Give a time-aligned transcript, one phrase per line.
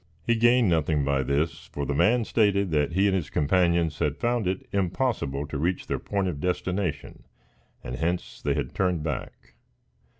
[0.25, 4.17] He gained nothing by this, for the man stated that he and his companions had
[4.17, 7.23] found it impossible to reach their point of destination,
[7.83, 9.53] and hence they had turned back.